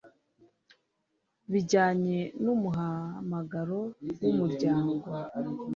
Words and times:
bijyanye 1.51 2.19
n 2.43 2.45
umuhamagaro 2.55 3.79
w 4.21 4.25
umuryango 4.31 5.07